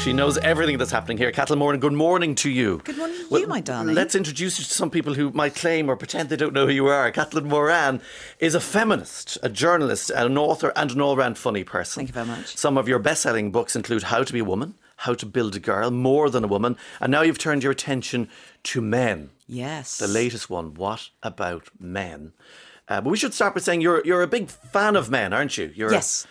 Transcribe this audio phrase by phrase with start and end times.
[0.00, 1.32] She knows everything that's happening here.
[1.32, 2.80] Caitlin Moran, good morning to you.
[2.84, 3.96] Good morning to you, my darling.
[3.96, 6.72] Let's introduce you to some people who might claim or pretend they don't know who
[6.72, 7.10] you are.
[7.10, 8.00] Caitlin Moran
[8.38, 12.02] is a feminist, a journalist, an author, and an all round funny person.
[12.02, 12.56] Thank you very much.
[12.56, 15.56] Some of your best selling books include How to Be a Woman, How to Build
[15.56, 18.28] a Girl, More Than a Woman, and now you've turned your attention
[18.62, 19.30] to men.
[19.48, 19.98] Yes.
[19.98, 22.34] The latest one, What About Men?
[22.86, 25.58] Uh, but we should start by saying you're, you're a big fan of men, aren't
[25.58, 25.72] you?
[25.74, 26.24] You're Yes.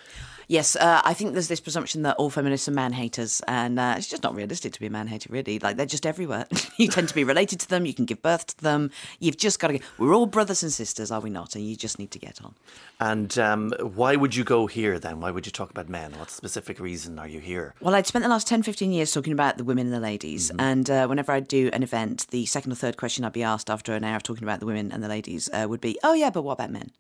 [0.50, 3.96] Yes, uh, I think there's this presumption that all feminists are man haters, and uh,
[3.98, 5.60] it's just not realistic to be a man hater, really.
[5.60, 6.48] Like, they're just everywhere.
[6.78, 8.92] you tend to be related to them, you can give birth to them.
[9.20, 9.84] You've just got to get.
[9.98, 11.56] We're all brothers and sisters, are we not?
[11.56, 12.56] And you just need to get on.
[13.02, 15.20] And um, why would you go here then?
[15.20, 16.14] Why would you talk about men?
[16.14, 17.74] What specific reason are you here?
[17.82, 20.50] Well, I'd spent the last 10, 15 years talking about the women and the ladies.
[20.58, 23.70] And uh, whenever I'd do an event, the second or third question I'd be asked
[23.70, 26.14] after an hour of talking about the women and the ladies uh, would be, oh,
[26.14, 26.92] yeah, but what about men?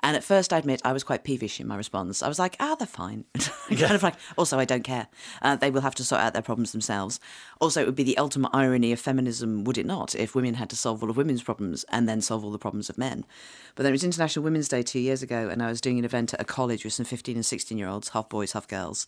[0.00, 2.22] And at first, I admit I was quite peevish in my response.
[2.22, 3.24] I was like, ah, they're fine.
[3.68, 5.08] kind of like, also, I don't care.
[5.42, 7.20] Uh, they will have to sort out their problems themselves.
[7.60, 10.70] Also, it would be the ultimate irony of feminism, would it not, if women had
[10.70, 13.24] to solve all of women's problems and then solve all the problems of men?
[13.74, 16.04] But then it was International Women's Day two years ago, and I was doing an
[16.04, 19.06] event at a college with some 15 and 16 year olds, half boys, half girls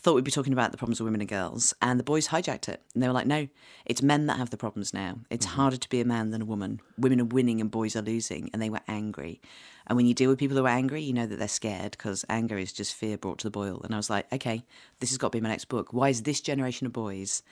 [0.00, 2.68] thought we'd be talking about the problems of women and girls, and the boys hijacked
[2.68, 2.82] it.
[2.94, 3.48] And they were like, no,
[3.84, 5.18] it's men that have the problems now.
[5.28, 5.56] It's mm-hmm.
[5.56, 6.80] harder to be a man than a woman.
[6.98, 9.40] Women are winning and boys are losing, and they were angry.
[9.86, 12.24] And when you deal with people who are angry, you know that they're scared because
[12.28, 13.80] anger is just fear brought to the boil.
[13.82, 14.64] And I was like, okay,
[15.00, 15.92] this has got to be my next book.
[15.92, 17.42] Why is this generation of boys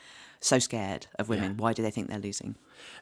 [0.40, 1.56] so scared of women?
[1.56, 2.54] Why do they think they're losing?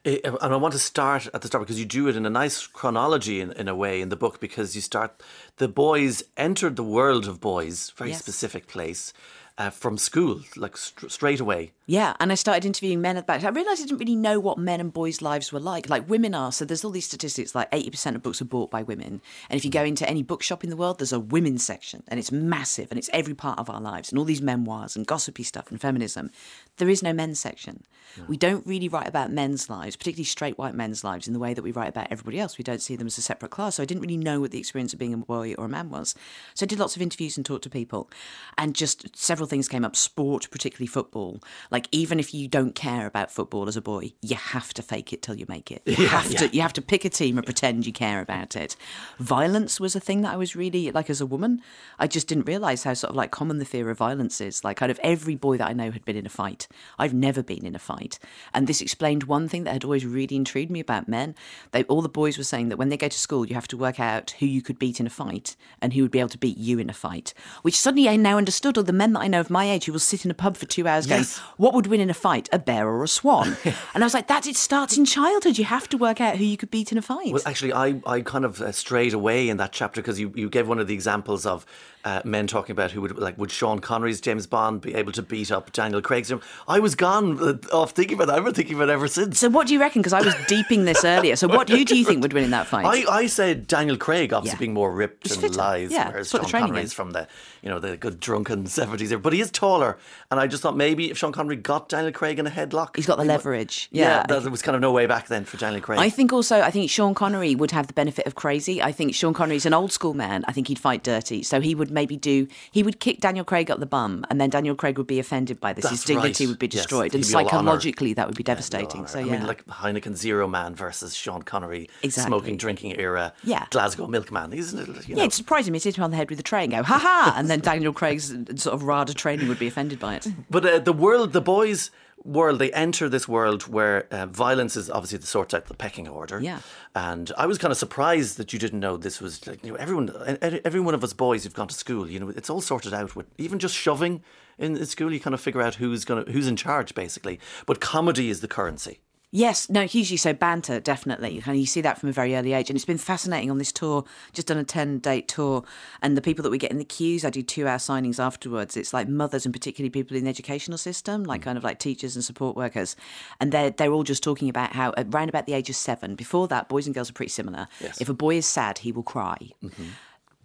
[0.04, 2.30] Eh, And I want to start at the start because you do it in a
[2.30, 5.22] nice chronology in, in a way in the book because you start
[5.58, 8.18] the boys entered the world of boys, very Yes.
[8.18, 9.12] specific place,
[9.58, 11.72] uh, from school, like st- straight away.
[11.86, 13.44] Yeah, and I started interviewing men at the back.
[13.44, 15.88] I realised I didn't really know what men and boys' lives were like.
[15.88, 18.82] Like women are, so there's all these statistics like 80% of books are bought by
[18.82, 19.20] women.
[19.48, 22.18] And if you go into any bookshop in the world, there's a women's section and
[22.18, 25.42] it's massive and it's every part of our lives and all these memoirs and gossipy
[25.42, 26.30] stuff and feminism.
[26.76, 27.84] There is no men's section.
[28.28, 31.54] We don't really write about men's lives, particularly straight white men's lives, in the way
[31.54, 32.56] that we write about everybody else.
[32.56, 33.76] We don't see them as a separate class.
[33.76, 35.90] So I didn't really know what the experience of being a boy or a man
[35.90, 36.14] was.
[36.54, 38.10] So I did lots of interviews and talked to people.
[38.56, 41.42] And just several things came up sport, particularly football.
[41.70, 45.12] Like, even if you don't care about football as a boy, you have to fake
[45.12, 45.82] it till you make it.
[45.86, 48.76] You, have, to, you have to pick a team and pretend you care about it.
[49.18, 51.60] Violence was a thing that I was really, like, as a woman,
[51.98, 54.64] I just didn't realise how sort of like common the fear of violence is.
[54.64, 56.68] Like, kind of every boy that I know had been in a fight.
[56.98, 58.18] I've never been in a fight.
[58.52, 61.34] And this explained one thing that had always really intrigued me about men.
[61.72, 63.76] They, all the boys were saying that when they go to school, you have to
[63.76, 66.38] work out who you could beat in a fight and who would be able to
[66.38, 67.34] beat you in a fight.
[67.62, 68.76] Which suddenly I now understood.
[68.76, 70.56] All the men that I know of my age who will sit in a pub
[70.56, 71.38] for two hours Yes.
[71.38, 73.56] going, What would win in a fight, a bear or a swan?
[73.94, 75.58] and I was like, That it starts in childhood.
[75.58, 77.32] You have to work out who you could beat in a fight.
[77.32, 80.48] Well, actually, I, I kind of uh, strayed away in that chapter because you, you
[80.48, 81.64] gave one of the examples of
[82.06, 85.22] uh, men talking about who would, like, would Sean Connery's James Bond be able to
[85.22, 86.32] beat up Daniel Craig's?
[86.68, 88.36] I was gone uh, off thinking about that.
[88.38, 89.40] I've been thinking about it ever since.
[89.40, 90.00] so what do you reckon?
[90.02, 91.34] Because I was deeping this earlier.
[91.36, 91.68] So what?
[91.68, 92.86] Who do you think would win in that fight?
[92.86, 94.60] I, I said Daniel Craig, obviously Yeah.
[94.60, 96.92] being more ripped He's and lies, Yeah, whereas Sean training is.
[96.92, 97.26] from the,
[97.62, 99.12] you know, the good drunken seventies.
[99.16, 99.98] But he is taller,
[100.30, 103.06] and I just thought maybe if Sean Connery got Daniel Craig in a headlock, He's
[103.06, 103.88] got the he would- leverage.
[103.90, 104.38] Yeah, Yeah.
[104.40, 105.98] there was kind of no way back then for Daniel Craig.
[105.98, 108.80] I think also, I think Sean Connery would have the benefit of crazy.
[108.80, 110.44] I think Sean Connery's an old school man.
[110.46, 111.42] I think he'd fight dirty.
[111.42, 114.50] So he would maybe do, he would kick Daniel Craig up the bum, and then
[114.50, 115.88] Daniel Craig would be offended by this.
[115.90, 116.50] His dignity right.
[116.50, 117.12] would be Yes, destroyed.
[117.14, 119.06] and be psychologically, that would be devastating.
[119.08, 119.32] So, I yeah.
[119.38, 122.30] mean, like Heineken Zero Man versus Sean Connery, Exactly.
[122.30, 123.66] smoking, drinking era, Yeah.
[123.70, 124.86] Glasgow Milkman, isn't it?
[124.86, 125.22] You yeah, know.
[125.22, 125.74] it'd surprise him.
[125.74, 127.34] He'd hit him on the head with a tray and go, ha ha!
[127.36, 130.26] And then Daniel Craig's sort of RADA training would be offended by it.
[130.50, 131.90] But uh, the world, the boys'
[132.26, 136.08] world, they enter this world where uh, violence is obviously the sorts out the pecking
[136.08, 136.40] order.
[136.40, 136.60] Yeah.
[136.94, 139.76] And I was kind of surprised that you didn't know this was like you know
[139.76, 140.10] everyone,
[140.42, 142.10] every one of us boys who've gone to school.
[142.10, 144.22] You know, it's all sorted out with even just shoving
[144.58, 145.12] in, in school.
[145.12, 147.38] You kind of figure out who's gonna who's in charge basically.
[147.66, 149.00] But comedy is the currency.
[149.36, 150.32] Yes, no, hugely so.
[150.32, 151.42] Banter, definitely.
[151.44, 152.70] And you see that from a very early age.
[152.70, 154.02] And it's been fascinating on this tour,
[154.32, 155.62] just done a 10 date tour.
[156.00, 158.78] And the people that we get in the queues, I do two hour signings afterwards.
[158.78, 161.44] It's like mothers and particularly people in the educational system, like mm.
[161.44, 162.96] kind of like teachers and support workers.
[163.38, 166.48] And they're, they're all just talking about how around about the age of seven, before
[166.48, 167.68] that, boys and girls are pretty similar.
[167.82, 168.00] Yes.
[168.00, 169.36] If a boy is sad, he will cry.
[169.62, 169.84] Mm-hmm.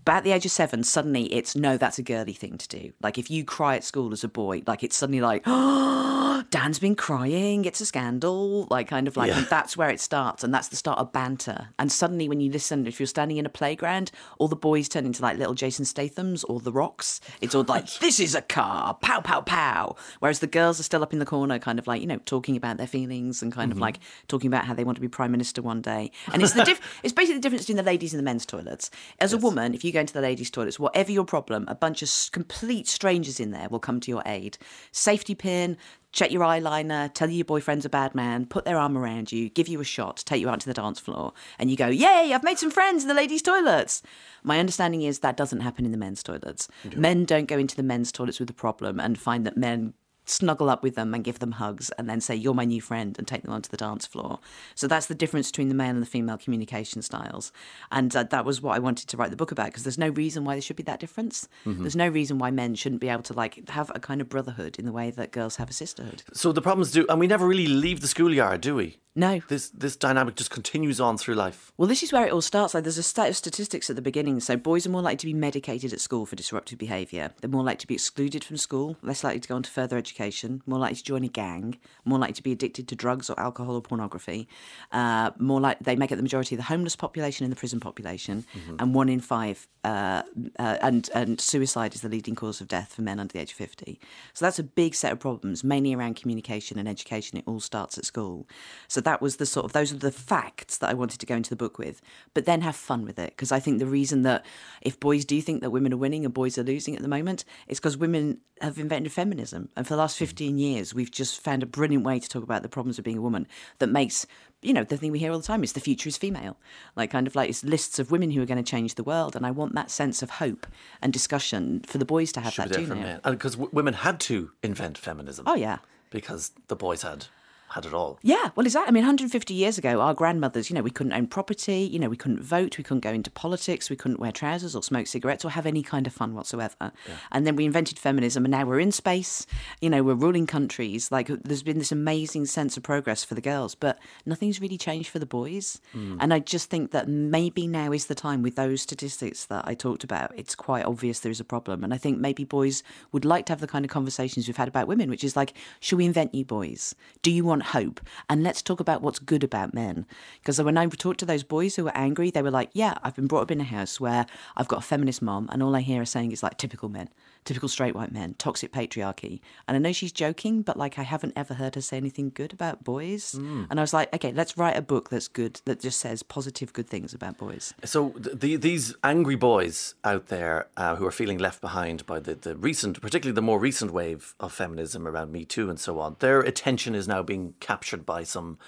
[0.01, 2.91] About the age of seven, suddenly it's no, that's a girly thing to do.
[3.01, 6.79] Like if you cry at school as a boy, like it's suddenly like, oh, Dan's
[6.79, 8.67] been crying, it's a scandal.
[8.71, 9.45] Like kind of like Yeah.
[9.47, 11.69] that's where it starts, and that's the start of banter.
[11.77, 15.05] And suddenly, when you listen, if you're standing in a playground, all the boys turn
[15.05, 17.21] into like little Jason Statham's or The Rocks.
[17.39, 19.95] It's all like, this is a car, pow pow pow.
[20.19, 22.57] Whereas the girls are still up in the corner, kind of like you know talking
[22.57, 23.83] about their feelings and kind of mm-hmm.
[23.83, 26.11] like talking about how they want to be prime minister one day.
[26.33, 28.89] And it's the diff- it's basically the difference between the ladies and the men's toilets.
[29.19, 31.75] As a woman, if you you go into the ladies' toilets, whatever your problem, a
[31.75, 34.57] bunch of complete strangers in there will come to your aid.
[34.91, 35.77] Safety pin,
[36.13, 39.49] check your eyeliner, tell you your boyfriend's a bad man, put their arm around you,
[39.49, 42.31] give you a shot, take you out to the dance floor, and you go, Yay,
[42.33, 44.01] I've made some friends in the ladies' toilets.
[44.43, 46.67] My understanding is that doesn't happen in the men's toilets.
[46.95, 49.93] Men don't go into the men's toilets with a problem and find that men
[50.31, 53.17] snuggle up with them and give them hugs and then say you're my new friend
[53.17, 54.39] and take them onto the dance floor.
[54.75, 57.51] So that's the difference between the male and the female communication styles.
[57.91, 60.09] And uh, that was what i wanted to write the book about because there's no
[60.09, 61.47] reason why there should be that difference.
[61.65, 64.77] There's no reason why men shouldn't be able to like have a kind of brotherhood
[64.79, 66.23] in the way that girls have a sisterhood.
[66.33, 68.97] So the problems do, and we never really leave the schoolyard, do we?
[69.15, 71.71] No This this dynamic just continues on through life.
[71.77, 72.73] Well, this is where it all starts.
[72.73, 74.39] Like, there's a set of statistics at the beginning.
[74.39, 77.31] So, boys are more likely to be medicated at school for disruptive behaviour.
[77.41, 79.97] They're more likely to be excluded from school, less likely to go on to further
[79.97, 83.37] education, more likely to join a gang, more likely to be addicted to drugs or
[83.39, 84.47] alcohol or pornography.
[84.91, 87.79] Uh, more like they make up the majority of the homeless population and the prison
[87.79, 88.45] population,
[88.79, 89.67] and one in five.
[89.83, 90.21] Uh,
[90.59, 93.51] uh, and and suicide is the leading cause of death for men under the age
[93.51, 93.99] of 50.
[94.33, 97.39] So that's a big set of problems, mainly around communication and education.
[97.39, 98.47] It all starts at school.
[98.87, 101.35] So that was the sort of those are the facts that I wanted to go
[101.35, 102.01] into the book with,
[102.33, 104.45] but then have fun with it because I think the reason that
[104.81, 107.45] if boys do think that women are winning and boys are losing at the moment,
[107.67, 110.25] it's because women have invented feminism, and for the last hmm.
[110.25, 113.17] 15 years we've just found a brilliant way to talk about the problems of being
[113.17, 113.47] a woman
[113.79, 114.25] that makes
[114.61, 116.57] you know, the thing we hear all the time is the future is female.
[116.95, 119.35] Like, kind of like it's lists of women who are going to change the world.
[119.35, 120.67] And I want that sense of hope
[121.01, 123.01] and discussion for the boys to have Should that too for now.
[123.01, 123.21] men.
[123.23, 125.45] And because w- women had to invent feminism.
[125.47, 125.79] Oh, yeah.
[126.11, 127.27] Because the boys had
[127.71, 128.19] had it all.
[128.21, 128.89] Yeah, well, exactly.
[128.89, 132.09] I mean, 150 years ago, our grandmothers, you know, we couldn't own property, you know,
[132.09, 135.45] we couldn't vote, we couldn't go into politics, we couldn't wear trousers or smoke cigarettes
[135.45, 136.91] or have any kind of fun whatsoever.
[137.31, 139.45] And then we invented feminism, and now we're in space,
[139.81, 141.11] you know, we're ruling countries.
[141.11, 145.09] Like, there's been this amazing sense of progress for the girls, but nothing's really changed
[145.09, 145.79] for the boys.
[145.93, 146.17] Hmm.
[146.19, 149.73] And I just think that maybe now is the time with those statistics that I
[149.73, 150.31] talked about.
[150.35, 151.83] It's quite obvious there is a problem.
[151.83, 154.67] And I think maybe boys would like to have the kind of conversations we've had
[154.67, 156.95] about women, which is like, should we invent you boys?
[157.21, 158.01] Do you want hope?
[158.29, 160.05] And let's talk about what's good about men.
[160.39, 163.15] Because when I talked to those boys who were angry, they were like, yeah, I've
[163.15, 164.25] been brought up in a house where
[164.57, 167.09] I've got a feminist mom, and all I hear is saying is like typical men,
[167.43, 169.41] typical straight white men, toxic patriarchy.
[169.67, 172.53] And I know she's joking, but like I haven't ever heard her say anything good
[172.53, 173.33] about boys.
[173.33, 176.71] And I was like, okay, let's write a book that's good, that just says positive,
[176.71, 177.73] good things about boys.
[177.83, 182.19] So th- the, these angry boys out there uh, who are feeling left behind by
[182.19, 185.99] the, the recent, particularly the more recent wave of feminism around Me Too and so
[185.99, 188.59] on, their attention is now being captured by some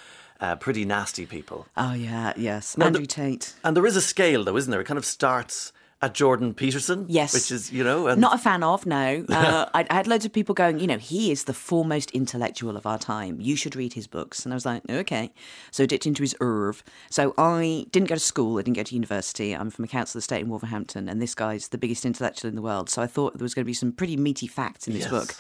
[0.42, 1.68] uh, pretty nasty people.
[1.78, 2.76] Oh, yeah, yes.
[2.76, 3.54] Now, the- Andrew Tate.
[3.64, 4.82] And there is a scale, though, isn't there?
[4.82, 5.72] It kind of starts
[6.04, 7.06] at Jordan Peterson.
[7.08, 7.34] Yes.
[7.34, 9.26] Which is, you know, and Not a fan of, no.
[9.34, 12.76] Uh, I, I had loads of people going, you know, he is the foremost intellectual
[12.78, 13.40] of our time.
[13.40, 14.46] You should read his books.
[14.46, 15.32] And I was like, okay.
[15.72, 16.84] So I dipped into his oeuvre.
[17.10, 18.58] So I didn't go to school.
[18.60, 19.54] I didn't go to university.
[19.54, 21.08] I'm from a council estate in Wolverhampton.
[21.10, 22.90] And this guy's the biggest intellectual in the world.
[22.90, 25.12] So I thought there was going to be some pretty meaty facts in this Yes.
[25.12, 25.36] book.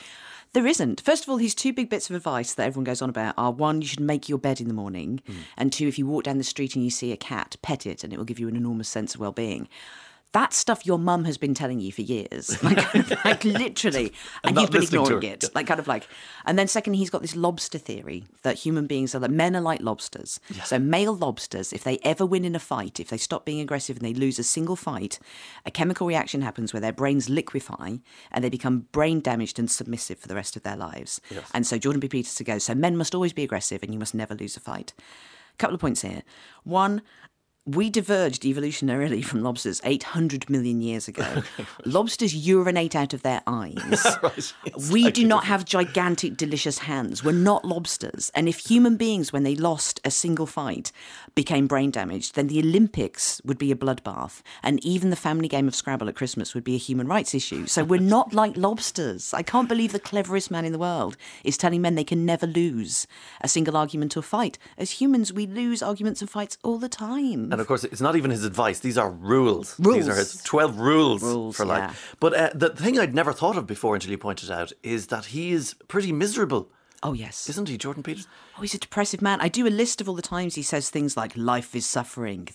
[0.54, 1.01] There isn't.
[1.01, 3.51] First of all, his two big bits of advice that everyone goes on about are
[3.51, 5.19] one, you should make your bed in the morning,
[5.57, 8.04] and two, if you walk down the street and you see a cat, pet it,
[8.04, 9.68] and it will give you an enormous sense of well being.
[10.33, 14.12] That's stuff your mum has been telling you for years, like, like literally,
[14.44, 16.07] and, not you've been ignoring it, like kind of like.
[16.45, 19.62] And then second, he's got this lobster theory that human beings are like men are
[19.62, 20.39] like lobsters.
[20.65, 23.97] So male lobsters, if they ever win in a fight, if they stop being aggressive
[23.97, 25.19] and they lose a single fight,
[25.65, 27.97] a chemical reaction happens where their brains liquefy
[28.31, 31.21] and they become brain damaged and submissive for the rest of their lives.
[31.53, 32.07] And so Jordan B.
[32.07, 34.94] Peterson goes, so men must always be aggressive and you must never lose a fight.
[35.54, 36.23] A couple of points here.
[36.63, 37.04] One,
[37.66, 41.44] we diverged evolutionarily from lobsters 800 million years ago.
[41.86, 44.54] lobsters urinate out of their eyes.
[44.92, 47.24] we do not have gigantic, delicious hands.
[47.24, 48.30] We're not lobsters.
[48.36, 50.92] And if human beings, when they lost a single fight,
[51.36, 54.42] became brain damaged, then the Olympics would be a bloodbath.
[54.62, 57.66] And even the family game of Scrabble at Christmas would be a human rights issue.
[57.68, 59.34] So we're not like lobsters.
[59.34, 61.16] I can't believe the cleverest man in the world
[61.46, 63.08] is telling men they can never lose
[63.40, 64.58] a single argument or fight.
[64.78, 67.53] As humans, we lose arguments and fights all the time.
[67.54, 68.80] And of course, it's not even his advice.
[68.80, 69.80] These are rules.
[69.80, 69.95] rules.
[69.95, 71.72] These are his 12 rules, Rules, for yeah.
[71.88, 72.16] life.
[72.19, 75.26] But uh, the thing I'd never thought of before until you pointed out is that
[75.26, 76.72] he is pretty miserable,
[77.06, 77.50] Oh, yes.
[77.50, 78.30] isn't he, Jordan Peterson?
[78.57, 79.42] Oh, he's a depressive man.
[79.42, 82.48] I do a list of all the times he says things like life is suffering,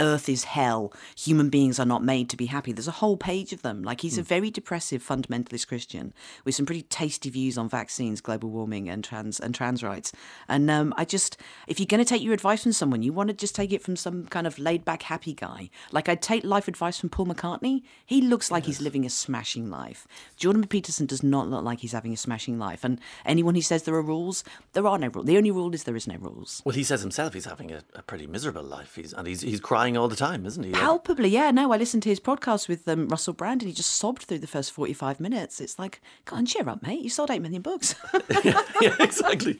[0.00, 2.72] earth is hell, human beings are not made to be happy.
[2.72, 3.82] There's a whole page of them.
[3.82, 6.14] Like he's a very depressive fundamentalist Christian
[6.44, 10.12] with some pretty tasty views on vaccines, global warming, and trans and trans rights.
[10.48, 13.28] And um, I just, if you're going to take your advice from someone, you want
[13.28, 15.68] to just take it from some kind of laid back, happy guy.
[15.92, 17.82] Like I'd take life advice from Paul McCartney.
[18.06, 20.06] He looks like he's living a smashing life.
[20.36, 22.82] Jordan Peterson does not look like he's having a smashing life.
[22.82, 24.42] And anyone who says there are rules.
[24.72, 25.26] There are no rules.
[25.26, 26.62] The only rule is there is no rules.
[26.64, 28.94] Well, he says himself he's having a, a pretty miserable life.
[28.96, 30.72] He's and he's he's crying all the time, isn't he?
[30.72, 31.50] Palpably, yeah.
[31.50, 34.38] No, I listened to his podcast with um, Russell Brand, and he just sobbed through
[34.38, 35.60] the first forty-five minutes.
[35.60, 37.00] It's like, go on, cheer up, mate.
[37.00, 37.94] You sold eight million books.
[38.44, 39.58] yeah, yeah, exactly.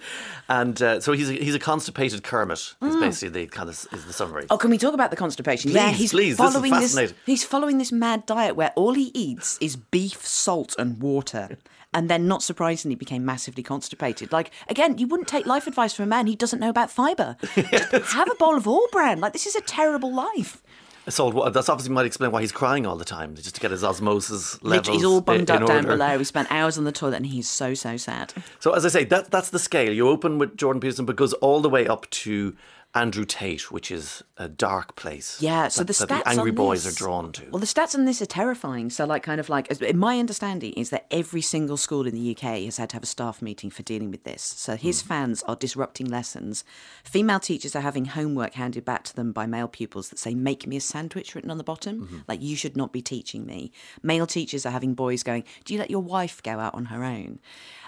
[0.49, 2.59] And uh, so he's a, he's a constipated Kermit.
[2.59, 3.01] Is Mm.
[3.01, 4.47] basically the kind of is the summary.
[4.51, 5.71] Oh, can we talk about the constipation?
[5.73, 6.81] yeah, Please, he's please, this is following this.
[6.83, 7.17] fascinating.
[7.27, 11.59] He's following this mad diet where all he eats is beef, salt, and water.
[11.95, 14.33] And then, not surprisingly, became massively constipated.
[14.33, 17.37] Like again, you wouldn't take life advice from a man who doesn't know about fibre.
[17.55, 19.21] Have a bowl of All-Bran.
[19.21, 20.63] Like this is a terrible life.
[21.09, 23.85] So that's obviously might explain why he's crying all the time, just to get his
[23.85, 24.89] osmosis levels.
[24.89, 26.19] Literally, he's all bummed up in down below.
[26.19, 28.35] He spent hours on the toilet, and he's so so sad.
[28.59, 29.93] So as I say, that that's the scale.
[29.93, 32.57] You open with Jordan Peterson, but goes all the way up to
[32.97, 35.37] Andrew Tate, which is a dark place.
[35.41, 37.51] Yeah, so that- the that stats angry on boys this- are drawn to.
[37.51, 38.89] Well, the stats on this are terrifying.
[38.91, 42.65] So, like, kind of like, my understanding is that every single school in the UK
[42.65, 44.43] has had to have a staff meeting for dealing with this.
[44.43, 45.09] So, his Hmm.
[45.09, 46.65] fans are disrupting lessons.
[47.05, 50.67] Female teachers are having homework handed back to them by male pupils that say, "Make
[50.67, 52.19] me a sandwich" written on the bottom, Mm-hmm.
[52.29, 53.73] like you should not be teaching me.
[54.03, 57.05] Male teachers are having boys going, "Do you let your wife go out on her
[57.05, 57.41] own?"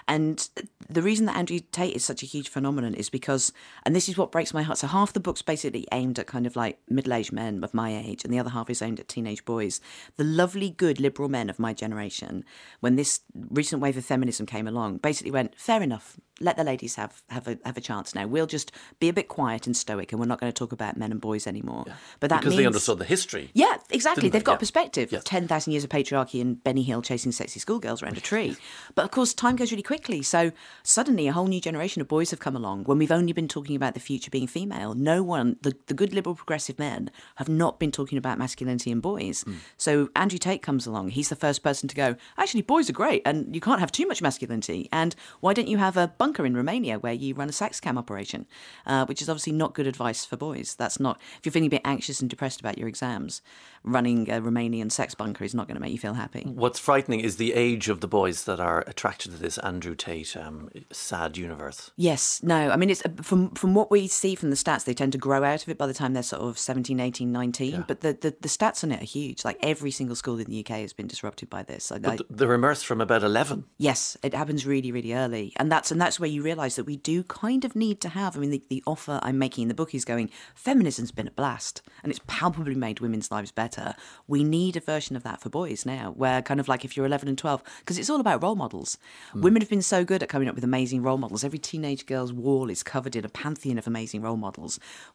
[0.07, 0.49] And
[0.89, 3.53] the reason that Andrew Tate is such a huge phenomenon is because,
[3.85, 4.79] and this is what breaks my heart.
[4.79, 8.23] So half the book's basically aimed at kind of like middle-aged men of my age,
[8.23, 9.79] and the other half is aimed at teenage boys.
[10.17, 12.43] The lovely, good liberal men of my generation,
[12.81, 16.95] when this recent wave of feminism came along, basically went, "Fair enough, let the ladies
[16.95, 18.25] have have a have a chance now.
[18.27, 20.97] We'll just be a bit quiet and stoic, and we're not going to talk about
[20.97, 21.85] men and boys anymore."
[22.19, 23.51] But that because means they understood the history.
[23.53, 24.29] yeah, exactly.
[24.29, 24.51] They've they?
[24.51, 24.57] got Yeah.
[24.65, 25.11] perspective.
[25.11, 25.23] Yes.
[25.25, 28.55] 10,000 years of patriarchy and Benny Hill chasing sexy schoolgirls around a tree.
[28.95, 30.21] But of course, time goes really quickly.
[30.21, 30.51] So
[30.83, 33.75] suddenly a whole new generation of boys have come along when we've only been talking
[33.75, 34.88] about the future being female.
[34.93, 38.99] No one, the, the good liberal progressive men, have not been talking about masculinity in
[38.99, 39.43] boys.
[39.43, 39.55] Hmm.
[39.77, 41.09] So Andrew Tate comes along.
[41.09, 44.07] He's the first person to go, actually, boys are great and you can't have too
[44.07, 44.89] much masculinity.
[44.91, 47.97] And why don't you have a bunker in Romania where you run a sax cam
[47.97, 48.45] operation?
[48.85, 50.75] Uh, which is obviously not good advice for boys.
[50.75, 53.41] That's not, if you're feeling a bit anxious and depressed about your exams,
[53.83, 56.41] running a Romanian sex bunker is not going to make you feel happy.
[56.41, 60.35] What's frightening is the age of the boys that are attracted to this Andrew Tate
[60.35, 61.91] um, sad universe.
[61.95, 62.69] Yes, no.
[62.69, 65.17] I mean, it's uh, from from what we see from the stats, they tend to
[65.17, 67.85] grow out of it by the time they're sort of 17, 18, 19.
[67.87, 69.43] But the, the, the stats on it are huge.
[69.43, 71.91] Like every single school in the UK has been disrupted by this.
[71.91, 73.65] I, I, They're immersed from about 11.
[73.77, 76.97] Yes, it happens really, really early, and that's and that's where you realise that we
[76.97, 78.35] do kind of need to have.
[78.35, 80.29] I mean, the, the offer I'm making in the book is going.
[80.55, 83.95] Feminism's been a blast, and it's palpably made women's lives better.
[84.27, 87.05] We need a version of that for boys now, where kind of like if you're
[87.05, 88.97] 11 and 12, because it's all about role models.
[89.31, 89.41] Hmm.
[89.41, 91.43] Women have been so good at coming up with amazing role models.
[91.43, 94.58] Every teenage girl's wall is covered in a pantheon of amazing role models.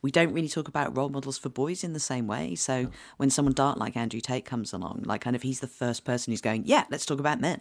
[0.03, 2.55] We don't really talk about role models for boys in the same way.
[2.55, 6.05] So when someone dark like Andrew Tate comes along, like kind of he's the first
[6.05, 7.61] person who's going, yeah, let's talk about men.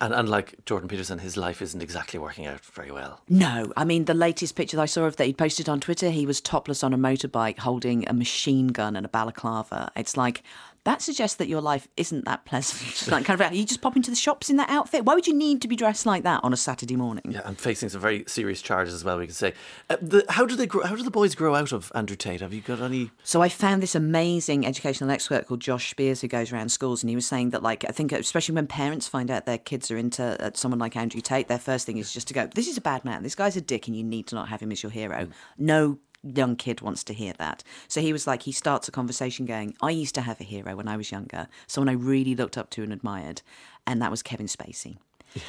[0.00, 3.22] And unlike Jordan Peterson, his life isn't exactly working out very well.
[3.30, 6.10] No, I mean the latest picture that I saw of that he posted on Twitter,
[6.10, 9.90] he was topless on a motorbike holding a machine gun and a balaclava.
[9.96, 10.42] It's like
[10.86, 13.08] that suggests that your life isn't that pleasant.
[13.16, 15.04] Like kind of you just pop into the shops in that outfit.
[15.04, 17.24] Why would you need to be dressed like that on a Saturday morning?
[17.28, 19.18] Yeah, and facing some very serious charges as well.
[19.18, 19.52] We can say,
[19.90, 22.40] uh, the, how do they grow, how do the boys grow out of Andrew Tate?
[22.40, 23.10] Have you got any?
[23.24, 27.10] So I found this amazing educational expert called Josh Spears who goes around schools and
[27.10, 29.96] he was saying that like I think especially when parents find out their kids are
[29.96, 32.76] into uh, someone like Andrew Tate, their first thing is just to go, "This is
[32.76, 33.22] a bad man.
[33.22, 35.28] This guy's a dick, and you need to not have him as your hero."
[35.58, 35.98] No
[36.34, 37.62] young kid wants to hear that.
[37.88, 40.76] So he was like, he starts a conversation going, "I used to have a hero
[40.76, 43.42] when I was younger, someone I really looked up to and admired,
[43.86, 44.96] and that was Kevin Spacey."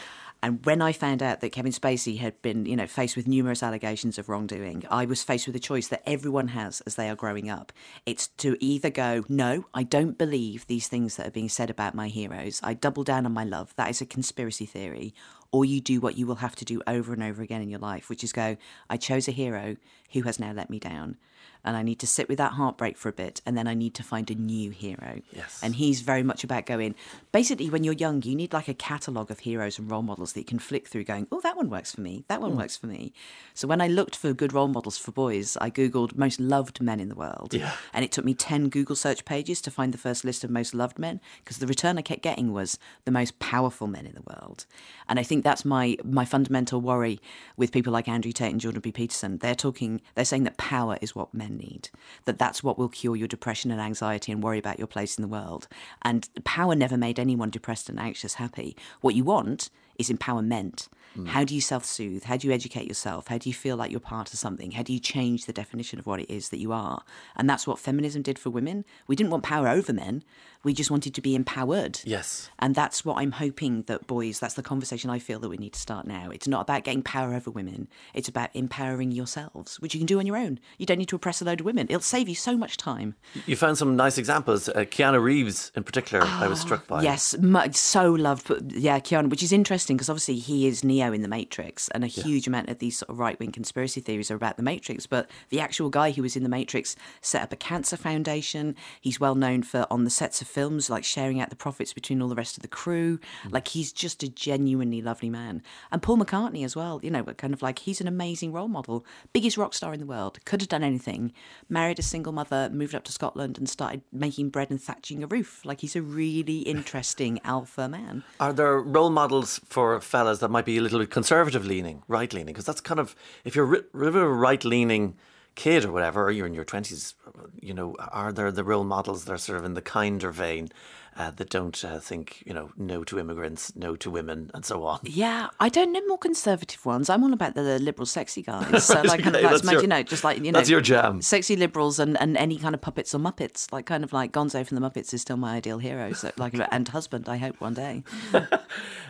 [0.44, 3.64] And when I found out that Kevin Spacey had been, you know, faced with numerous
[3.64, 7.16] allegations of wrongdoing, I was faced with a choice that everyone has as they are
[7.16, 7.74] growing up.
[8.06, 11.96] It's to either go, no, I don't believe these things that are being said about
[11.96, 12.60] my heroes.
[12.64, 13.74] I double down on my love.
[13.78, 15.14] That is a conspiracy theory.
[15.52, 17.80] Or you do what you will have to do over and over again in your
[17.80, 18.58] life, which is go,
[18.90, 19.78] I chose a hero
[20.14, 21.18] who has now let me down.
[21.64, 23.94] And I need to sit with that heartbreak for a bit, and then I need
[23.96, 25.22] to find a new hero.
[25.34, 25.60] Yes.
[25.62, 26.96] And he's very much about going.
[27.32, 30.42] Basically, when you're young, you need like a catalogue of heroes and role models that
[30.42, 32.24] you can flick through, going, "Oh, that one works for me.
[32.30, 32.58] That one hmm.
[32.58, 33.12] works for me."
[33.54, 37.00] So when I looked for good role models for boys, I googled most loved men
[37.00, 37.76] in the world, Yeah.
[37.94, 40.74] and it took me ten Google search pages to find the first list of most
[40.74, 44.22] loved men because the return I kept getting was the most powerful men in the
[44.22, 44.66] world.
[45.10, 47.22] And I think that's my my fundamental worry
[47.56, 48.92] with people like Andrew Tate and Jordan B.
[48.92, 49.38] Peterson.
[49.38, 51.90] They're talking, they're saying that power is what men need,
[52.26, 55.22] that that's what will cure your depression and anxiety and worry about your place in
[55.22, 55.70] the world.
[56.02, 58.76] And power never made anyone depressed and anxious happy.
[59.00, 60.90] What you want is empowerment.
[61.26, 62.26] How do you self soothe?
[62.26, 63.28] How do you educate yourself?
[63.28, 64.72] How do you feel like you're part of something?
[64.72, 67.04] How do you change the definition of what it is that you are?
[67.36, 68.86] And that's what feminism did for women.
[69.08, 70.24] We didn't want power over men,
[70.64, 72.02] we just wanted to be empowered.
[72.04, 72.50] Yes.
[72.60, 75.74] And that's what I'm hoping that boys, that's the conversation I feel that we need
[75.74, 76.30] to start now.
[76.30, 80.20] It's not about getting power over women, it's about empowering yourselves, which you can do
[80.20, 80.60] on your own.
[80.78, 81.88] You don't need to oppress a load of women.
[81.90, 83.16] It'll save you so much time.
[83.46, 84.68] You found some nice examples.
[84.70, 87.02] Uh, Keanu Reeves, in particular, I was struck by.
[87.02, 87.36] Yes,
[87.74, 88.52] so loved.
[88.74, 92.08] Yeah, Keanu, which is interesting because obviously he is Neo in the Matrix, and a
[92.08, 95.06] huge amount of these sort of right wing conspiracy theories are about the Matrix.
[95.08, 98.76] But the actual guy who was in the Matrix set up a cancer foundation.
[99.02, 102.22] He's well known for on the sets of films, like sharing out the profits between
[102.22, 103.20] all the rest of the crew.
[103.46, 103.54] Mm.
[103.54, 105.62] Like he's just a genuinely lovely man.
[105.92, 107.00] And Paul McCartney as well.
[107.04, 110.06] You know, kind of like he's an amazing role model, biggest rock star in the
[110.06, 110.40] world.
[110.46, 111.34] Could have done anything.
[111.70, 115.28] Married a single mother, moved up to Scotland, and started making bread and thatching a
[115.28, 115.66] roof.
[115.66, 118.24] Like he's a really interesting alpha man.
[118.40, 122.32] Are there role models for fellas that might be a little bit conservative leaning, right
[122.34, 122.54] leaning?
[122.54, 125.16] Because that's kind of, if you're a right leaning
[125.56, 127.16] kid or whatever, or you're in your 20s,
[127.60, 130.70] you know, are there the role models that are sort of in the kinder vein
[131.18, 134.84] uh, that don't uh, think, you know, no to immigrants, no to women, and so
[134.86, 135.00] on?
[135.04, 137.10] Yeah, I don't know more conservative ones.
[137.10, 138.86] I'm all about the, the liberal, sexy guys.
[138.88, 140.70] So, like, kind of like, that's made, your- you know, just like you know, that's
[140.70, 141.22] your jam.
[141.22, 143.72] Sexy liberals and, and any kind of puppets or muppets.
[143.72, 146.14] Like, kind of like Gonzo from the Muppets is still my ideal hero.
[146.14, 148.04] So, like, and husband, I hope one day.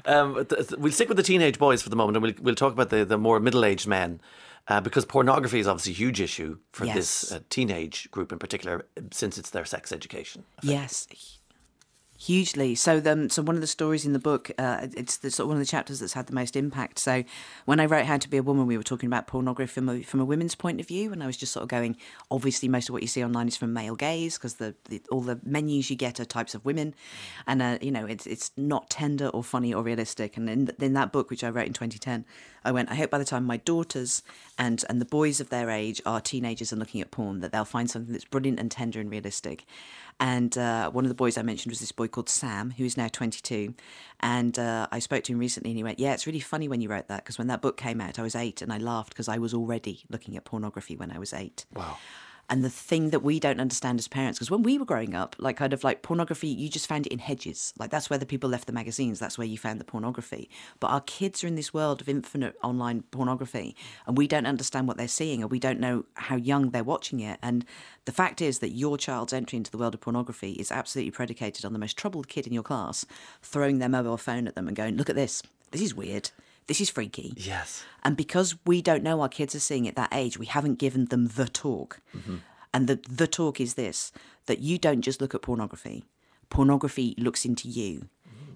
[0.05, 2.55] Um, th- th- we'll stick with the teenage boys for the moment, and we'll we'll
[2.55, 4.21] talk about the, the more middle aged men,
[4.69, 8.85] uh, because pornography is obviously a huge issue for this uh, teenage group in particular,
[9.11, 10.45] since it's their sex education.
[10.63, 11.07] Yes,
[12.17, 12.75] hugely.
[12.75, 15.49] So, the, so one of the stories in the book, uh, it's the, sort of
[15.49, 16.99] one of the chapters that's had the most impact.
[16.99, 17.23] So,
[17.65, 20.01] when I wrote How to Be a Woman, we were talking about pornography from a,
[20.01, 21.95] from a women's point of view, and I was just sort of going.
[22.31, 25.21] Obviously, most of what you see online is from male gaze because the, the all
[25.21, 26.95] the menus you get are types of women,
[27.45, 30.37] and uh, you know it's it's not tender or funny or realistic.
[30.37, 32.25] And in, in that book, which I wrote in 2010,
[32.67, 32.91] I went.
[32.91, 34.21] I hope by the time my daughters
[34.57, 37.65] and and the boys of their age are teenagers and looking at porn, that they'll
[37.65, 39.65] find something that's brilliant and tender and realistic.
[40.19, 42.97] And uh, one of the boys I mentioned was this boy called Sam, who is
[42.97, 43.73] now 22.
[44.19, 46.81] And uh, I spoke to him recently and he went, Yeah, it's really funny when
[46.81, 49.09] you wrote that because when that book came out, I was eight and I laughed
[49.09, 51.65] because I was already looking at pornography when I was eight.
[51.73, 51.97] Wow.
[52.49, 55.35] And the thing that we don't understand as parents, because when we were growing up,
[55.37, 57.73] like kind of like pornography, you just found it in hedges.
[57.77, 59.19] Like that's where the people left the magazines.
[59.19, 60.49] That's where you found the pornography.
[60.79, 63.75] But our kids are in this world of infinite online pornography,
[64.05, 67.19] and we don't understand what they're seeing, or we don't know how young they're watching
[67.19, 67.37] it.
[67.41, 67.65] And
[68.05, 71.65] the fact is that your child's entry into the world of pornography is absolutely predicated
[71.65, 73.05] on the most troubled kid in your class
[73.41, 75.43] throwing their mobile phone at them and going, "Look at this.
[75.71, 76.31] This is weird.
[76.67, 77.83] This is freaky." Yes.
[78.03, 81.05] And because we don't know our kids are seeing at that age, we haven't given
[81.05, 81.99] them the talk.
[82.73, 84.11] And the, the talk is this
[84.45, 86.03] that you don't just look at pornography,
[86.49, 88.09] pornography looks into you.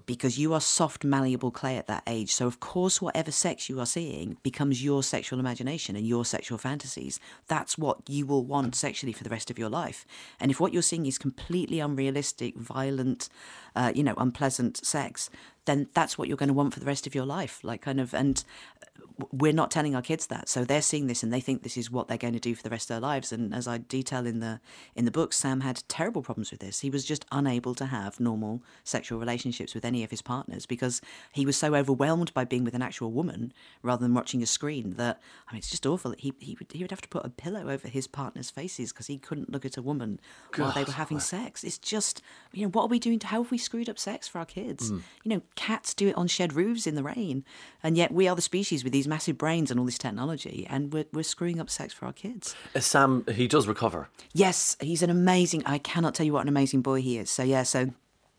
[0.07, 2.33] Because you are soft, malleable clay at that age.
[2.33, 6.57] So, of course, whatever sex you are seeing becomes your sexual imagination and your sexual
[6.57, 7.19] fantasies.
[7.47, 10.05] That's what you will want sexually for the rest of your life.
[10.39, 13.29] And if what you're seeing is completely unrealistic, violent,
[13.75, 15.29] uh, you know, unpleasant sex,
[15.65, 17.59] then that's what you're going to want for the rest of your life.
[17.63, 18.43] Like, kind of, and
[18.81, 20.49] uh, we're not telling our kids that.
[20.49, 22.63] So they're seeing this and they think this is what they're going to do for
[22.63, 23.31] the rest of their lives.
[23.31, 24.59] And as i detail in the
[24.95, 26.79] in the book sam had terrible problems with this.
[26.79, 31.01] He was just unable to have normal sexual relationships with any of his partners because
[31.31, 34.95] he was so overwhelmed by being with an actual woman rather than watching a screen
[34.97, 36.13] that i mean it's just awful.
[36.17, 39.07] He he would, he would have to put a pillow over his partner's faces because
[39.07, 40.19] he couldn't look at a woman
[40.55, 41.63] while they were having sex.
[41.63, 42.21] It's just
[42.51, 44.45] you know what are we doing to how have we screwed up sex for our
[44.45, 44.91] kids?
[44.91, 45.01] Mm.
[45.23, 47.43] You know cats do it on shed roofs in the rain
[47.83, 50.93] and yet we are the species with these massive brains and all this technology, and
[50.93, 52.55] we're, we're screwing up sex for our kids.
[52.75, 54.09] Uh, Sam, he does recover.
[54.33, 55.63] Yes, he's an amazing.
[55.65, 57.29] I cannot tell you what an amazing boy he is.
[57.29, 57.91] So yeah, so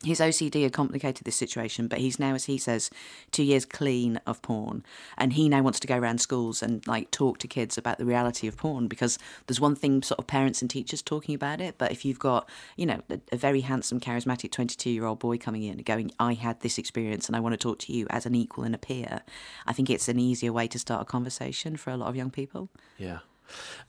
[0.04, 2.90] his OCD had complicated this situation, but he's now, as he says,
[3.30, 4.84] two years clean of porn,
[5.16, 8.04] and he now wants to go around schools and like talk to kids about the
[8.04, 11.76] reality of porn because there's one thing sort of parents and teachers talking about it,
[11.78, 15.38] but if you've got you know a, a very handsome, charismatic 22 year old boy
[15.38, 18.06] coming in and going, I had this experience and I want to talk to you
[18.10, 19.22] as an equal and a peer,
[19.66, 22.30] I think it's an easier way to start a conversation for a lot of young
[22.30, 22.68] people.
[22.98, 23.18] Yeah.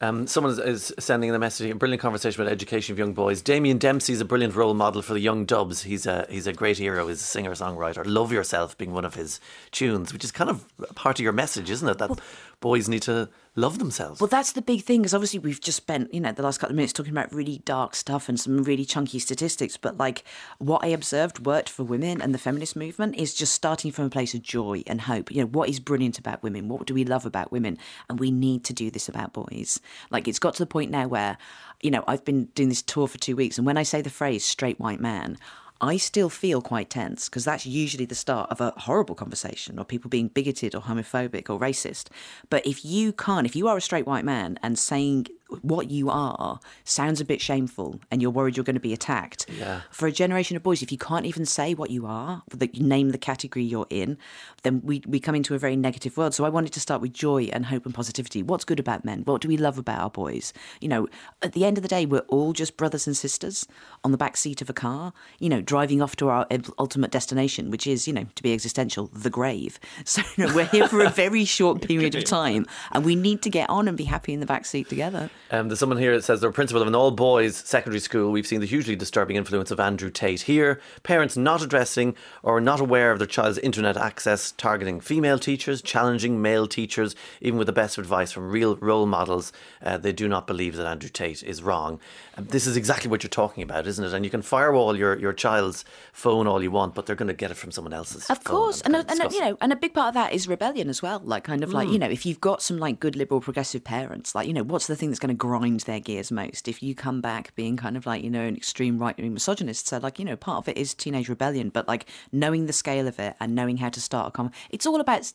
[0.01, 3.41] Um, someone is, sending in a message, a brilliant conversation about education of young boys.
[3.41, 5.83] Damien Dempsey is a brilliant role model for the young dubs.
[5.83, 7.07] He's a he's a great hero.
[7.07, 8.03] He's a singer songwriter.
[8.05, 9.39] Love yourself being one of his
[9.71, 11.97] tunes, which is kind of part of your message, isn't it?
[11.97, 12.19] That
[12.63, 14.21] boys need to love themselves.
[14.21, 16.71] Well, that's the big thing because obviously we've just spent, you know, the last couple
[16.71, 19.75] of minutes talking about really dark stuff and some really chunky statistics.
[19.75, 20.23] But like
[20.59, 24.09] what I observed worked for women and the feminist movement is just starting from a
[24.09, 25.29] place of joy and hope.
[25.29, 26.69] You know, what is brilliant about women?
[26.69, 27.77] What do we love about women?
[28.09, 29.81] And we need to do this about boys.
[30.09, 31.37] Like it's got to the point now where,
[31.81, 34.09] you know, I've been doing this tour for two weeks, and when I say the
[34.09, 35.37] phrase straight white man,
[35.83, 39.83] I still feel quite tense because that's usually the start of a horrible conversation or
[39.83, 42.07] people being bigoted or homophobic or racist.
[42.49, 45.27] But if you can't, if you are a straight white man and saying
[45.61, 49.45] what you are sounds a bit shameful and you're worried you're going to be attacked.
[49.49, 49.81] Yeah.
[49.91, 52.83] For a generation of boys, if you can't even say what you are, that you
[52.83, 54.17] name the category you're in,
[54.63, 56.33] then we, we come into a very negative world.
[56.33, 58.43] So I wanted to start with joy and hope and positivity.
[58.43, 59.21] What's good about men?
[59.23, 60.53] What do we love about our boys?
[60.81, 61.07] You know,
[61.41, 63.67] at the end of the day, we're all just brothers and sisters
[64.03, 66.47] on the back seat of a car, you know, driving off to our
[66.79, 69.79] ultimate destination, which is, you know, to be existential, the grave.
[70.05, 73.41] So you know, we're here for a very short period of time and we need
[73.43, 75.29] to get on and be happy in the back seat together.
[75.51, 78.31] Um, there's someone here that says they're principal of an all boys secondary school.
[78.31, 80.79] We've seen the hugely disturbing influence of Andrew Tate here.
[81.03, 86.41] Parents not addressing or not aware of their child's internet access, targeting female teachers, challenging
[86.41, 89.53] male teachers, even with the best advice from real role models.
[89.81, 91.99] Uh, they do not believe that Andrew Tate is wrong.
[92.37, 94.13] Um, this is exactly what you're talking about, isn't it?
[94.13, 97.33] And you can firewall your, your child's phone all you want, but they're going to
[97.33, 98.29] get it from someone else's.
[98.29, 100.89] Of course, and, and, and you know, and a big part of that is rebellion
[100.89, 101.21] as well.
[101.23, 101.73] Like, kind of mm.
[101.73, 104.63] like you know, if you've got some like good liberal progressive parents, like you know,
[104.63, 106.67] what's the thing that's going to grind their gears most.
[106.67, 109.87] If you come back being kind of like you know an extreme right wing misogynist
[109.87, 113.07] so like you know part of it is teenage rebellion but like knowing the scale
[113.07, 115.31] of it and knowing how to start a con it's all about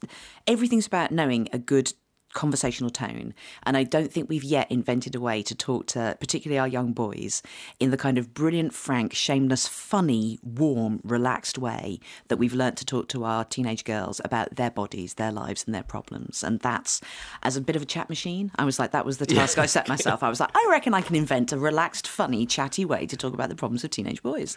[0.47, 1.93] everything's about knowing a good
[2.33, 3.35] conversational tone.
[3.65, 6.93] And I don't think we've yet invented a way to talk to, particularly our young
[6.93, 7.43] boys,
[7.81, 12.85] in the kind of brilliant, frank, shameless, funny, warm, relaxed way that we've learnt to
[12.85, 16.43] talk to our teenage girls about their bodies, their lives, and their problems.
[16.43, 17.01] And that's,
[17.43, 19.65] as a bit of a chat machine, I was like, that was the task yeah,
[19.65, 20.23] I set myself.
[20.23, 23.35] I was like, I reckon I can invent a relaxed, funny, chatty way to talk
[23.35, 24.57] about the problems of teenage boys.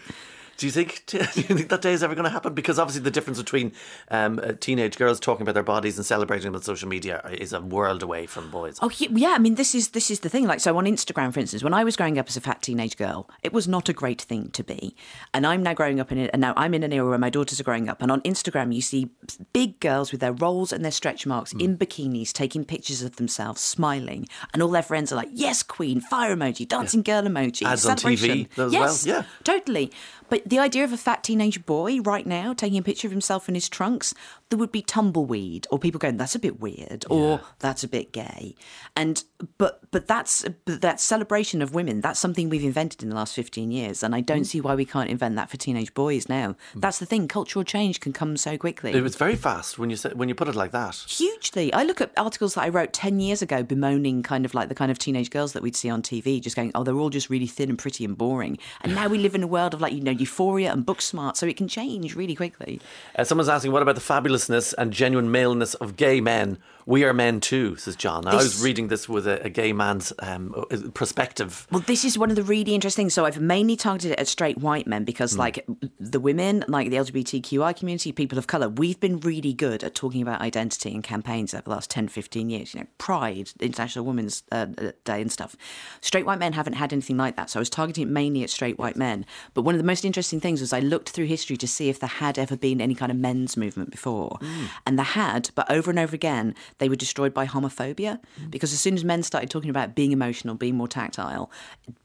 [0.58, 2.54] Do you think do you think that day is ever going to happen?
[2.54, 3.72] Because obviously the difference between
[4.10, 7.54] um, uh, teenage girls talking about their bodies and celebrating them on social media is
[7.54, 8.78] a world away from boys.
[8.82, 10.46] Oh yeah, I mean this is this is the thing.
[10.46, 12.98] Like so on Instagram, for instance, when I was growing up as a fat teenage
[12.98, 14.96] girl, it was not a great thing to be.
[15.34, 17.30] And I'm now growing up in it, and now I'm in an era where my
[17.30, 18.02] daughters are growing up.
[18.02, 19.10] And on Instagram, you see
[19.54, 21.62] big girls with their rolls and their stretch marks mm.
[21.62, 26.02] in bikinis taking pictures of themselves, smiling, and all their friends are like, "Yes, Queen!"
[26.02, 27.22] Fire emoji, dancing yeah.
[27.22, 29.16] girl emoji, ads on TV as yes, well.
[29.16, 29.92] Yeah, totally.
[30.32, 33.50] But the idea of a fat teenage boy right now taking a picture of himself
[33.50, 34.14] in his trunks,
[34.52, 37.48] there would be tumbleweed or people going, "That's a bit weird," or yeah.
[37.60, 38.56] "That's a bit gay,"
[38.96, 39.24] and
[39.58, 42.02] but but that's but that celebration of women.
[42.02, 44.46] That's something we've invented in the last fifteen years, and I don't mm.
[44.46, 46.56] see why we can't invent that for teenage boys now.
[46.76, 46.82] Mm.
[46.82, 47.28] That's the thing.
[47.28, 48.94] Cultural change can come so quickly.
[48.94, 50.96] It was very fast when you said when you put it like that.
[51.08, 51.74] Hugely.
[51.74, 54.76] I look at articles that I wrote ten years ago bemoaning kind of like the
[54.76, 57.30] kind of teenage girls that we'd see on TV, just going, "Oh, they're all just
[57.30, 59.94] really thin and pretty and boring," and now we live in a world of like
[59.94, 62.82] you know euphoria and Booksmart, so it can change really quickly.
[63.16, 64.02] Uh, someone's asking, what about the
[64.42, 68.24] fabulousness and genuine maleness of gay men we are men too, says John.
[68.24, 71.68] This, I was reading this with a, a gay man's um, uh, perspective.
[71.72, 73.10] Well, this is one of the really interesting.
[73.10, 75.40] So I've mainly targeted it at straight white men because, mm.
[75.40, 75.66] like,
[76.00, 80.22] the women, like the LGBTQI community, people of colour, we've been really good at talking
[80.22, 82.74] about identity and campaigns over the last 10, 15 years.
[82.74, 85.56] You know, Pride, International Women's uh, uh, Day and stuff.
[86.02, 87.50] Straight white men haven't had anything like that.
[87.50, 89.26] So I was targeting it mainly at straight white men.
[89.54, 92.00] But one of the most interesting things was I looked through history to see if
[92.00, 94.38] there had ever been any kind of men's movement before.
[94.42, 94.68] Mm.
[94.86, 98.80] And there had, but over and over again, they were destroyed by homophobia because as
[98.80, 101.52] soon as men started talking about being emotional, being more tactile,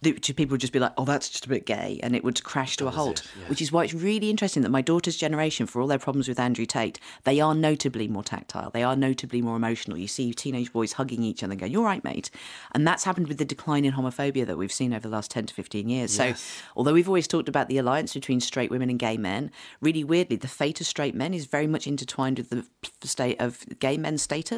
[0.02, 2.76] people would just be like, "Oh, that's just a bit gay," and it would crash
[2.76, 3.22] to a halt.
[3.40, 3.48] yeah.
[3.48, 6.38] Which is why it's really interesting that my daughter's generation, for all their problems with
[6.38, 8.70] Andrew Tate, they are notably more tactile.
[8.70, 9.96] They are notably more emotional.
[9.96, 12.30] You see teenage boys hugging each other and going, "You're right, mate,"
[12.72, 15.46] and that's happened with the decline in homophobia that we've seen over the last ten
[15.46, 16.18] to fifteen years.
[16.18, 16.38] Yes.
[16.38, 20.04] So, although we've always talked about the alliance between straight women and gay men, really
[20.04, 23.96] weirdly, the fate of straight men is very much intertwined with the state of gay
[23.96, 24.55] men's status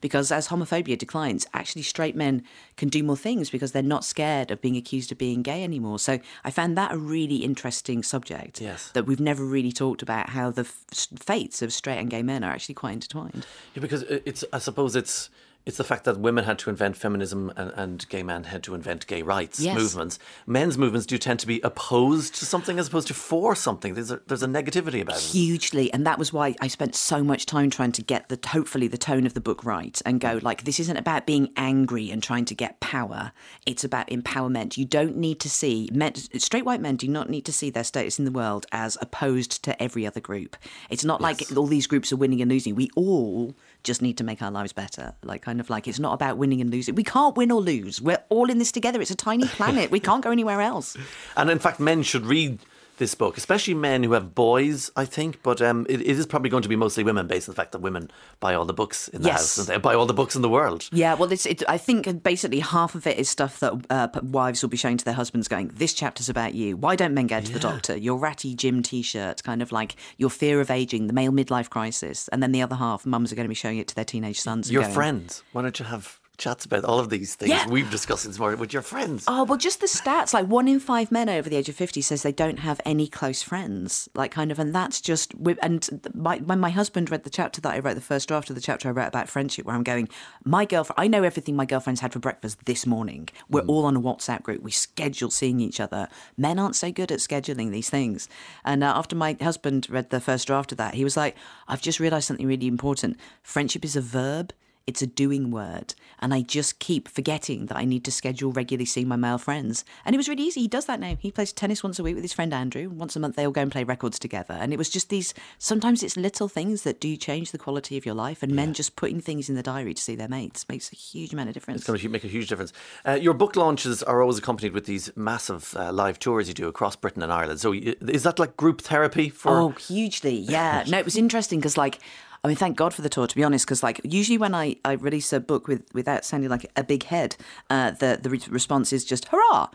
[0.00, 2.42] because as homophobia declines, actually straight men
[2.76, 5.98] can do more things because they're not scared of being accused of being gay anymore.
[5.98, 8.60] So I found that a really interesting subject.
[8.60, 8.90] Yes.
[8.92, 12.44] That we've never really talked about how the f- fates of straight and gay men
[12.44, 13.46] are actually quite intertwined.
[13.74, 15.30] Yeah, because it's I suppose it's
[15.68, 18.74] it's the fact that women had to invent feminism and, and gay men had to
[18.74, 19.76] invent gay rights yes.
[19.76, 20.18] movements.
[20.46, 23.92] Men's movements do tend to be opposed to something as opposed to for something.
[23.92, 25.24] There's a, there's a negativity about it.
[25.24, 25.92] Hugely.
[25.92, 28.96] And that was why I spent so much time trying to get the hopefully the
[28.96, 32.46] tone of the book right and go like this isn't about being angry and trying
[32.46, 33.32] to get power.
[33.66, 34.78] It's about empowerment.
[34.78, 37.84] You don't need to see men, straight white men do not need to see their
[37.84, 40.56] status in the world as opposed to every other group.
[40.88, 41.50] It's not yes.
[41.50, 42.74] like all these groups are winning and losing.
[42.74, 43.54] We all
[43.84, 45.14] just need to make our lives better.
[45.22, 46.94] Like, kind of like, it's not about winning and losing.
[46.94, 48.00] We can't win or lose.
[48.00, 49.00] We're all in this together.
[49.00, 49.90] It's a tiny planet.
[49.90, 50.96] we can't go anywhere else.
[51.36, 52.58] And in fact, men should read
[52.98, 56.50] this book, especially men who have boys, I think, but um, it, it is probably
[56.50, 59.08] going to be mostly women based on the fact that women buy all the books
[59.08, 59.38] in the Yes.
[59.38, 60.88] house and they buy all the books in the world.
[60.92, 64.62] Yeah, well, it's, it, I think basically half of it is stuff that uh, wives
[64.62, 66.76] will be showing to their husbands, going, "This chapter's about you.
[66.76, 67.96] Why don't men go to the doctor?
[67.96, 72.28] Your ratty gym T-shirt, kind of like your fear of aging, the male midlife crisis."
[72.28, 74.40] And then the other half, mums are going to be showing it to their teenage
[74.40, 74.70] sons.
[74.70, 77.68] Your going, friends, why don't you have chats about all of these things Yeah.
[77.68, 79.24] we've discussed this morning with your friends?
[79.26, 80.32] Oh, well, just the stats.
[80.32, 83.08] Like one in five men over the age of 50 says they don't have any
[83.08, 84.08] close friends.
[84.14, 85.34] Like, kind of, and that's just.
[85.60, 88.54] And my, when my husband read the chapter that I wrote, the first draft of
[88.54, 90.08] the chapter I wrote about friendship, where I'm going,
[90.44, 93.28] my girlfriend, I know everything my girlfriend's had for breakfast this morning.
[93.50, 94.62] We're all on a WhatsApp group.
[94.62, 96.08] We schedule seeing each other.
[96.36, 98.28] Men aren't so good at scheduling these things.
[98.64, 101.82] And uh, after my husband read the first draft of that, he was like, I've
[101.82, 103.16] just realised something really important.
[103.42, 104.52] Friendship is a verb.
[104.88, 105.94] It's a doing word.
[106.18, 109.84] And I just keep forgetting that I need to schedule regularly seeing my male friends.
[110.06, 110.62] And it was really easy.
[110.62, 111.14] He does that now.
[111.20, 112.88] He plays tennis once a week with his friend Andrew.
[112.88, 114.54] Once a month, they all go and play records together.
[114.54, 118.06] And it was just these sometimes it's little things that do change the quality of
[118.06, 118.42] your life.
[118.42, 121.34] And men just putting things in the diary to see their mates makes a huge
[121.34, 121.82] amount of difference.
[121.82, 122.72] It's going to make a huge difference.
[123.06, 126.66] Uh, your book launches are always accompanied with these massive uh, live tours you do
[126.66, 127.60] across Britain and Ireland.
[127.60, 129.50] So is that like group therapy for?
[129.50, 130.36] Oh, hugely.
[130.36, 130.76] Yeah.
[130.88, 131.98] No, it was interesting because, like,
[132.44, 134.76] I mean, thank God for the tour, to be honest, because, like, usually when I,
[134.84, 137.36] I release a book with without sounding like a big head,
[137.68, 139.68] uh, the, the re- response is just hurrah.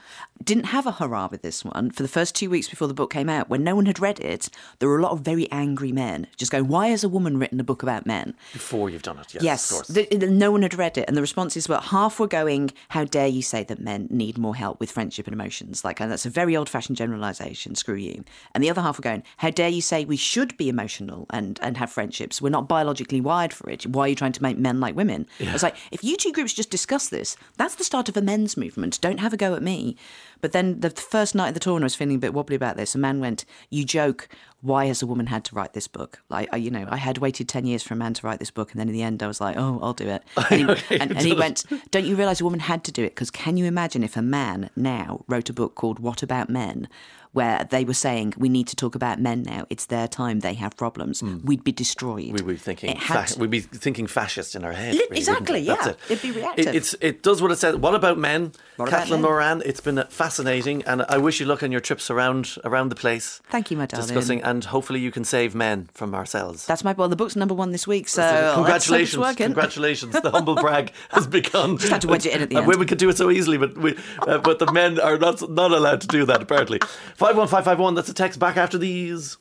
[0.44, 1.92] Didn't have a hurrah with this one.
[1.92, 4.20] For the first two weeks before the book came out, when no one had read
[4.20, 4.50] it,
[4.80, 7.60] there were a lot of very angry men just going, Why has a woman written
[7.60, 8.34] a book about men?
[8.54, 9.88] Before you've done it, yes, Yes, of course.
[9.90, 13.04] the, the- no one had read it, and the responses were half were going, "How
[13.04, 16.26] dare you say that men need more help with friendship and emotions?" Like, and that's
[16.26, 17.76] a very old-fashioned generalisation.
[17.76, 18.24] Screw you.
[18.56, 21.60] And the other half were going, "How dare you say we should be emotional and
[21.62, 22.42] and have friendships?
[22.42, 23.86] We're not biologically wired for it.
[23.86, 26.32] Why are you trying to make men like women?" I was like, if you two
[26.32, 29.02] groups just discuss this, that's the start of a men's movement.
[29.02, 29.98] Don't have a go at me.
[30.40, 32.78] But then the first night of the tour, I was feeling a bit wobbly about
[32.78, 32.96] this.
[32.96, 34.30] A man went, "You joke."
[34.64, 36.22] Why has a woman had to write this book?
[36.30, 38.50] Like, I, you know, I had waited 10 years for a man to write this
[38.50, 40.24] book, and then in the end, I was like, oh, I'll do it.
[40.50, 43.04] And he, Okay, and, and he went, Don't you realise a woman had to do
[43.04, 43.10] it?
[43.10, 46.88] Because can you imagine if a man now wrote a book called What About Men,
[47.34, 50.54] where they were saying, We need to talk about men now, it's their time, they
[50.54, 51.40] have problems, hmm.
[51.44, 52.32] we'd be destroyed.
[52.32, 54.94] We'd be thinking, fa- to- we'd be thinking fascist in our head.
[54.94, 55.66] Really, exactly, it?
[55.66, 55.90] Yeah.
[55.90, 55.98] it.
[56.10, 56.68] It'd be reactive.
[56.68, 57.76] It, it's it does what it says.
[57.76, 58.54] What about men?
[58.78, 59.22] What Caitlin?
[59.22, 59.64] Moran.
[59.66, 63.42] It's been fascinating, and I wish you luck on your trips around around the place.
[63.50, 64.08] Thank you, my darling.
[64.08, 66.66] Discussing, and hopefully you can save men from ourselves.
[66.66, 70.14] That's my well, the book's number one this week, so congratulations, congratulations!
[70.14, 71.78] The humble brag has begun.
[71.78, 72.68] Just had to wedge it in at the end.
[72.68, 75.72] Women can do it so easily, but we, uh, but the men are not not
[75.72, 76.42] allowed to do that.
[76.42, 76.80] Apparently,
[77.16, 77.96] five one five five one.
[77.96, 79.38] That's a text back after these.